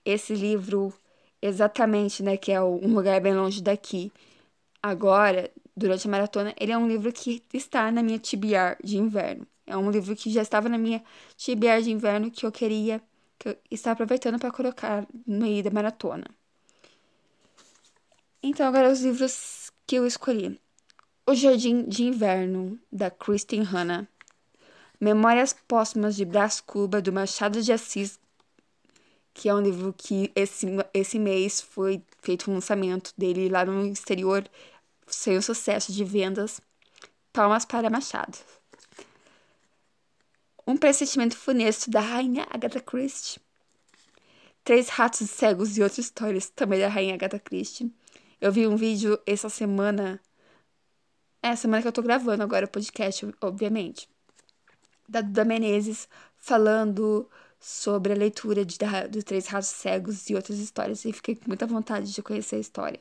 esse 0.02 0.32
livro 0.32 0.94
exatamente, 1.42 2.22
né, 2.22 2.36
que 2.36 2.52
é 2.52 2.62
Um 2.62 2.94
Lugar 2.94 3.20
Bem 3.20 3.34
Longe 3.34 3.62
Daqui, 3.62 4.12
agora, 4.82 5.50
durante 5.76 6.06
a 6.06 6.10
maratona, 6.10 6.54
ele 6.58 6.72
é 6.72 6.78
um 6.78 6.88
livro 6.88 7.12
que 7.12 7.42
está 7.52 7.90
na 7.90 8.02
minha 8.02 8.18
TBR 8.18 8.76
de 8.82 8.98
inverno. 8.98 9.46
É 9.66 9.76
um 9.76 9.90
livro 9.90 10.16
que 10.16 10.30
já 10.30 10.42
estava 10.42 10.68
na 10.68 10.78
minha 10.78 11.02
TBR 11.36 11.82
de 11.82 11.90
inverno 11.90 12.30
que 12.30 12.44
eu 12.44 12.52
queria, 12.52 13.00
que 13.38 13.48
eu 13.48 13.56
estava 13.70 13.94
aproveitando 13.94 14.38
para 14.38 14.50
colocar 14.50 15.06
no 15.26 15.40
meio 15.40 15.62
da 15.62 15.70
maratona. 15.70 16.24
Então, 18.42 18.66
agora 18.66 18.90
os 18.90 19.00
livros 19.00 19.70
que 19.86 19.96
eu 19.96 20.06
escolhi. 20.06 20.58
O 21.26 21.34
Jardim 21.34 21.84
de 21.84 22.04
Inverno, 22.04 22.78
da 22.90 23.10
Kristen 23.10 23.62
Hanna. 23.62 24.08
Memórias 24.98 25.54
Póstumas 25.68 26.16
de 26.16 26.24
Brás 26.24 26.60
Cuba, 26.60 27.00
do 27.00 27.12
Machado 27.12 27.62
de 27.62 27.72
Assis, 27.72 28.18
que 29.34 29.48
é 29.48 29.54
um 29.54 29.60
livro 29.60 29.94
que 29.96 30.30
esse, 30.34 30.66
esse 30.92 31.18
mês 31.18 31.60
foi 31.60 32.02
feito 32.22 32.50
um 32.50 32.54
lançamento 32.54 33.12
dele 33.16 33.48
lá 33.48 33.64
no 33.64 33.86
exterior, 33.86 34.44
sem 35.06 35.36
o 35.36 35.42
sucesso 35.42 35.92
de 35.92 36.04
vendas. 36.04 36.60
Palmas 37.32 37.64
para 37.64 37.88
Machado. 37.88 38.36
Um 40.66 40.76
pressentimento 40.76 41.36
funesto 41.36 41.90
da 41.90 42.00
rainha 42.00 42.46
Agatha 42.50 42.80
Christie. 42.80 43.40
Três 44.62 44.88
ratos 44.88 45.30
cegos 45.30 45.76
e 45.78 45.82
outras 45.82 45.98
histórias, 45.98 46.50
também 46.50 46.80
da 46.80 46.88
rainha 46.88 47.14
Agatha 47.14 47.38
Christie. 47.38 47.92
Eu 48.40 48.52
vi 48.52 48.66
um 48.66 48.76
vídeo 48.76 49.18
essa 49.26 49.48
semana. 49.48 50.20
É 51.42 51.56
semana 51.56 51.82
que 51.82 51.88
eu 51.88 51.92
tô 51.92 52.02
gravando 52.02 52.42
agora 52.42 52.66
o 52.66 52.70
podcast, 52.70 53.26
obviamente. 53.40 54.08
Da 55.08 55.20
Duda 55.20 55.44
Menezes 55.44 56.08
falando 56.36 57.28
sobre 57.60 58.12
a 58.14 58.16
leitura 58.16 58.64
de, 58.64 58.78
da, 58.78 59.06
dos 59.06 59.22
Três 59.22 59.46
Ratos 59.46 59.68
Cegos 59.68 60.30
e 60.30 60.34
outras 60.34 60.58
histórias. 60.58 61.04
E 61.04 61.12
fiquei 61.12 61.36
com 61.36 61.44
muita 61.46 61.66
vontade 61.66 62.12
de 62.12 62.22
conhecer 62.22 62.56
a 62.56 62.60
história. 62.60 62.98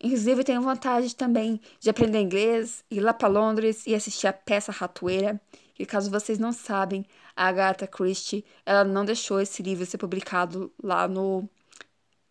Inclusive, 0.00 0.44
tenho 0.44 0.62
vontade 0.62 1.16
também 1.16 1.60
de 1.80 1.90
aprender 1.90 2.20
inglês, 2.20 2.84
ir 2.90 3.00
lá 3.00 3.12
para 3.12 3.26
Londres 3.28 3.84
e 3.86 3.94
assistir 3.94 4.26
a 4.26 4.32
peça 4.32 4.70
Ratoeira. 4.70 5.40
Que, 5.74 5.86
caso 5.86 6.10
vocês 6.10 6.38
não 6.38 6.52
sabem, 6.52 7.06
a 7.34 7.46
Agatha 7.46 7.86
Christie 7.86 8.44
ela 8.66 8.84
não 8.84 9.04
deixou 9.04 9.40
esse 9.40 9.62
livro 9.62 9.86
ser 9.86 9.98
publicado 9.98 10.72
lá 10.82 11.08
no, 11.08 11.48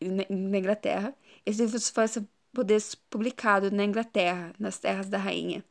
na 0.01 0.57
Inglaterra. 0.57 1.13
Esse 1.45 1.61
livro 1.61 1.79
só 1.79 1.91
vai 1.95 2.07
poder 2.53 2.79
ser 2.79 2.97
publicado 3.09 3.71
na 3.71 3.83
Inglaterra, 3.83 4.53
nas 4.59 4.79
Terras 4.79 5.09
da 5.09 5.17
Rainha, 5.17 5.63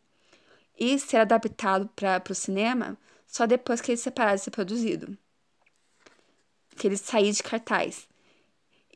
e 0.79 0.99
ser 0.99 1.19
adaptado 1.19 1.89
para 1.95 2.23
o 2.31 2.35
cinema 2.35 2.99
só 3.27 3.47
depois 3.47 3.81
que 3.81 3.93
ele 3.93 3.99
separar 3.99 4.37
de 4.37 4.43
ser 4.43 4.51
produzido. 4.51 5.17
Que 6.77 6.87
ele 6.87 6.97
sair 6.97 7.33
de 7.33 7.43
cartaz. 7.43 8.09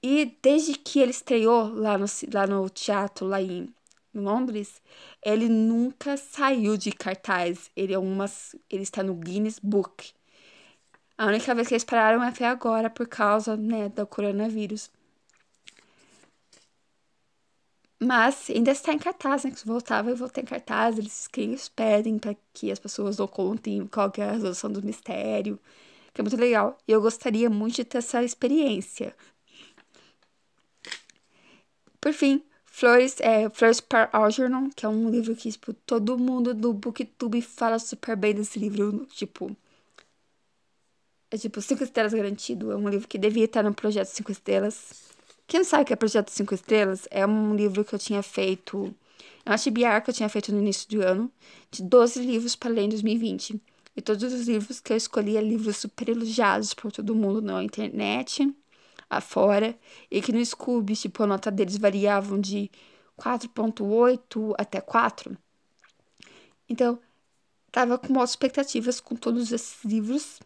E 0.02 0.36
desde 0.42 0.74
que 0.74 1.00
ele 1.00 1.10
estreou 1.10 1.68
lá 1.74 1.98
no, 1.98 2.06
lá 2.32 2.46
no 2.46 2.68
teatro, 2.70 3.26
lá 3.26 3.40
em 3.40 3.72
Londres, 4.14 4.80
ele 5.22 5.48
nunca 5.48 6.16
saiu 6.16 6.76
de 6.76 6.90
cartaz. 6.90 7.70
Ele 7.76 7.92
é 7.92 7.98
umas, 7.98 8.56
ele 8.68 8.82
está 8.82 9.02
no 9.02 9.14
Guinness 9.14 9.58
Book. 9.58 10.12
A 11.18 11.26
única 11.26 11.54
vez 11.54 11.68
que 11.68 11.74
eles 11.74 11.84
pararam 11.84 12.22
é 12.24 12.32
foi 12.32 12.46
agora 12.46 12.88
por 12.88 13.06
causa, 13.06 13.56
né, 13.56 13.90
do 13.90 14.06
coronavírus. 14.06 14.90
Mas 18.02 18.48
ainda 18.50 18.70
está 18.70 18.92
em 18.92 18.98
cartaz, 18.98 19.44
né? 19.44 19.50
Que 19.50 19.66
voltava 19.66 20.10
e 20.10 20.14
voltar 20.14 20.40
em 20.40 20.44
cartaz. 20.44 20.98
Eles, 20.98 21.28
que 21.28 21.40
eles 21.42 21.68
pedem 21.68 22.18
para 22.18 22.34
que 22.52 22.70
as 22.70 22.78
pessoas 22.78 23.18
não 23.18 23.28
contem 23.28 23.86
qual 23.86 24.10
é 24.16 24.22
a 24.22 24.32
resolução 24.32 24.70
do 24.72 24.82
mistério. 24.82 25.58
Que 26.14 26.20
é 26.20 26.24
muito 26.24 26.36
legal. 26.36 26.78
E 26.88 26.92
eu 26.92 27.00
gostaria 27.00 27.50
muito 27.50 27.76
de 27.76 27.84
ter 27.84 27.98
essa 27.98 28.22
experiência. 28.24 29.14
Por 32.00 32.12
fim, 32.12 32.42
Flores, 32.64 33.16
é, 33.20 33.48
Flores 33.50 33.80
para 33.80 34.08
Algernon, 34.12 34.70
que 34.70 34.86
é 34.86 34.88
um 34.88 35.10
livro 35.10 35.36
que, 35.36 35.50
tipo, 35.52 35.72
todo 35.74 36.18
mundo 36.18 36.54
do 36.54 36.72
Booktube 36.72 37.42
fala 37.42 37.78
super 37.78 38.16
bem 38.16 38.34
desse 38.34 38.58
livro. 38.58 39.06
Tipo, 39.06 39.54
é 41.30 41.36
tipo, 41.38 41.60
cinco 41.60 41.84
estrelas 41.84 42.12
garantido. 42.12 42.72
É 42.72 42.76
um 42.76 42.88
livro 42.88 43.06
que 43.08 43.18
devia 43.18 43.44
estar 43.44 43.62
no 43.62 43.74
projeto 43.74 44.08
cinco 44.08 44.32
estrelas. 44.32 45.09
Quem 45.50 45.58
não 45.58 45.64
sabe 45.64 45.84
que 45.84 45.92
é 45.92 45.96
projeto 45.96 46.30
cinco 46.30 46.54
estrelas? 46.54 47.08
É 47.10 47.26
um 47.26 47.56
livro 47.56 47.84
que 47.84 47.92
eu 47.92 47.98
tinha 47.98 48.22
feito. 48.22 48.94
É 49.44 49.50
uma 49.50 49.58
TBR 49.58 50.00
que 50.00 50.10
eu 50.10 50.14
tinha 50.14 50.28
feito 50.28 50.52
no 50.52 50.60
início 50.60 50.88
do 50.88 51.02
ano, 51.02 51.28
de 51.72 51.82
12 51.82 52.24
livros 52.24 52.54
para 52.54 52.70
ler 52.70 52.82
em 52.82 52.88
2020. 52.88 53.60
E 53.96 54.00
todos 54.00 54.32
os 54.32 54.46
livros 54.46 54.78
que 54.78 54.92
eu 54.92 54.96
escolhi 54.96 55.36
eram 55.36 55.48
livros 55.48 55.78
super 55.78 56.08
elogiados 56.08 56.72
por 56.72 56.92
todo 56.92 57.16
mundo 57.16 57.42
na 57.42 57.64
internet, 57.64 58.48
afora. 59.10 59.76
E 60.08 60.22
que 60.22 60.30
no 60.30 60.46
Scooby, 60.46 60.94
tipo, 60.94 61.20
a 61.24 61.26
nota 61.26 61.50
deles 61.50 61.76
variavam 61.78 62.40
de 62.40 62.70
4.8 63.18 64.54
até 64.56 64.80
4. 64.80 65.36
Então, 66.68 66.96
tava 67.72 67.98
com 67.98 68.12
muitas 68.12 68.30
expectativas 68.30 69.00
com 69.00 69.16
todos 69.16 69.50
esses 69.50 69.84
livros. 69.84 70.38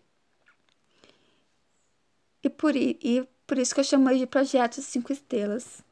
E 2.43 2.49
por, 2.49 2.75
e 2.75 3.29
por 3.47 3.59
isso 3.59 3.75
que 3.75 3.81
eu 3.81 3.85
chamei 3.85 4.19
de 4.19 4.27
projeto 4.27 4.81
5 4.81 5.13
estrelas. 5.13 5.83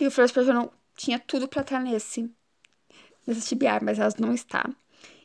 E 0.00 0.06
o 0.06 0.10
Flores 0.10 0.32
não 0.48 0.70
tinha 0.96 1.18
tudo 1.18 1.46
para 1.48 1.62
estar 1.62 1.80
nesse, 1.80 2.30
nesse 3.26 3.54
TBR, 3.54 3.84
mas 3.84 3.98
elas 3.98 4.16
não 4.16 4.32
está. 4.32 4.68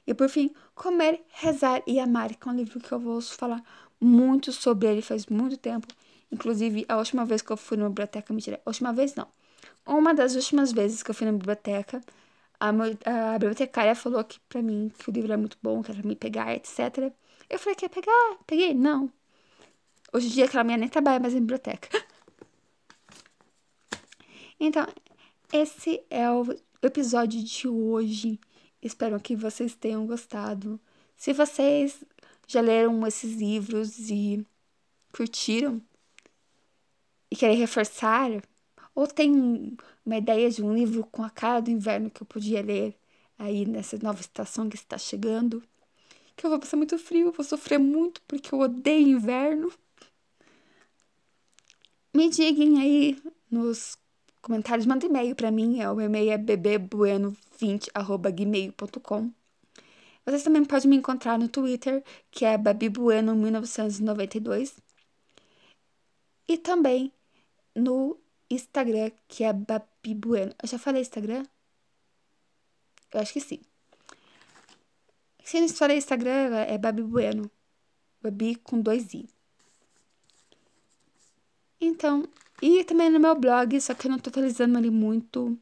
E 0.06 0.14
por 0.14 0.30
fim, 0.30 0.54
Comer, 0.74 1.22
Rezar 1.30 1.82
e 1.86 2.00
Amar, 2.00 2.36
que 2.36 2.48
é 2.48 2.52
um 2.52 2.56
livro 2.56 2.80
que 2.80 2.92
eu 2.92 3.00
vou 3.00 3.22
falar 3.22 3.64
muito 4.00 4.52
sobre 4.52 4.88
ele 4.88 5.02
faz 5.02 5.26
muito 5.26 5.58
tempo. 5.58 5.88
Inclusive, 6.32 6.86
a 6.88 6.98
última 6.98 7.26
vez 7.26 7.42
que 7.42 7.52
eu 7.52 7.58
fui 7.58 7.78
na 7.78 7.88
biblioteca, 7.90 8.34
mentira, 8.34 8.62
a 8.66 8.70
última 8.70 8.94
vez 8.94 9.16
não. 9.16 9.28
Uma 9.86 10.14
das 10.14 10.36
últimas 10.36 10.72
vezes 10.72 11.02
que 11.04 11.12
eu 11.12 11.16
fui 11.16 11.26
na 11.26 11.34
biblioteca, 11.34 12.02
a, 12.60 12.70
a 12.70 13.34
bibliotecária 13.34 13.96
falou 13.96 14.24
que 14.24 14.40
pra 14.42 14.62
mim 14.62 14.92
que 14.98 15.10
o 15.10 15.14
livro 15.14 15.32
é 15.34 15.38
muito 15.38 15.58
bom, 15.62 15.82
que 15.82 15.92
era 15.92 16.00
pra 16.00 16.08
me 16.08 16.16
pegar, 16.16 16.54
etc. 16.54 17.12
Eu 17.50 17.60
falei, 17.60 17.76
quer 17.76 17.90
pegar? 17.90 18.38
Peguei? 18.46 18.74
Não. 18.74 19.12
Hoje 20.14 20.28
em 20.28 20.32
dia 20.32 20.46
aquela 20.46 20.64
minha 20.64 20.78
nem 20.78 20.90
trabalha 20.90 21.20
mais 21.20 21.34
em 21.34 21.40
biblioteca. 21.40 21.90
Então, 24.60 24.88
esse 25.54 26.04
é 26.10 26.30
o 26.32 26.44
episódio 26.82 27.44
de 27.44 27.68
hoje. 27.68 28.40
Espero 28.82 29.20
que 29.20 29.36
vocês 29.36 29.76
tenham 29.76 30.08
gostado. 30.08 30.80
Se 31.16 31.32
vocês 31.32 32.04
já 32.48 32.62
leram 32.62 33.06
esses 33.06 33.36
livros 33.36 34.10
e 34.10 34.44
curtiram 35.12 35.82
e 37.30 37.36
querem 37.36 37.58
reforçar, 37.58 38.30
ou 38.96 39.06
tem 39.08 39.78
uma 40.06 40.18
ideia 40.18 40.50
de 40.50 40.64
um 40.64 40.74
livro 40.74 41.06
com 41.12 41.24
a 41.24 41.30
cara 41.30 41.62
do 41.62 41.70
inverno 41.70 42.10
que 42.10 42.22
eu 42.24 42.28
podia 42.28 42.62
ler 42.62 42.96
aí 43.38 43.66
nessa 43.66 43.98
nova 44.02 44.22
estação 44.22 44.70
que 44.70 44.76
está 44.76 44.98
chegando, 44.98 45.62
que 46.36 46.46
eu 46.46 46.50
vou 46.50 46.60
passar 46.60 46.78
muito 46.78 46.98
frio, 46.98 47.32
vou 47.32 47.46
sofrer 47.46 47.78
muito 47.80 48.22
porque 48.24 48.54
eu 48.54 48.60
odeio 48.60 49.08
inverno. 49.10 49.72
Me 52.18 52.26
digam 52.30 52.78
aí 52.80 53.22
nos 53.52 53.96
comentários, 54.42 54.88
manda 54.88 55.06
e-mail 55.06 55.36
para 55.36 55.52
mim, 55.52 55.80
é 55.80 55.92
o 55.92 56.02
e-mail 56.02 56.32
é 56.32 56.38
bebebueno20@gmail.com. 56.40 59.32
Vocês 60.26 60.42
também 60.42 60.66
podem 60.66 60.90
me 60.90 60.96
encontrar 60.96 61.38
no 61.38 61.48
Twitter, 61.48 62.04
que 62.32 62.44
é 62.44 62.58
babibueno1992. 62.58 64.78
E 66.48 66.58
também 66.58 67.14
no 67.76 68.18
Instagram, 68.50 69.12
que 69.28 69.44
é 69.44 69.54
babibueno. 69.54 70.56
Eu 70.60 70.68
já 70.68 70.80
falei 70.80 71.04
Instagram? 71.04 71.46
Eu 73.14 73.20
acho 73.20 73.32
que 73.32 73.42
sim. 73.42 73.60
Se 75.44 75.62
não 75.62 75.70
falei 75.70 75.98
Instagram, 75.98 76.56
é 76.68 76.80
babibueno. 76.80 77.52
Babi 78.24 78.56
com 78.56 78.82
dois 78.82 79.14
i. 79.14 79.30
Então, 81.80 82.28
e 82.62 82.84
também 82.84 83.10
no 83.10 83.20
meu 83.20 83.36
blog, 83.36 83.80
só 83.80 83.94
que 83.94 84.08
eu 84.08 84.12
não 84.12 84.20
tô 84.20 84.30
atualizando 84.30 84.78
ele 84.80 84.90
muito, 84.90 85.58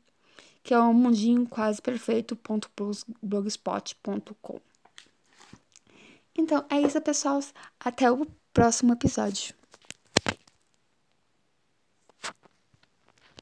que 0.64 0.74
é 0.74 0.80
o 0.80 0.94
mundinho 0.94 1.46
quase 1.48 1.82
perfeito.blogspot.com. 1.82 4.60
Então, 6.38 6.66
é 6.70 6.82
isso, 6.82 7.00
pessoal. 7.02 7.40
Até 7.80 8.12
o 8.12 8.28
próximo 8.54 8.94
episódio. 8.94 9.56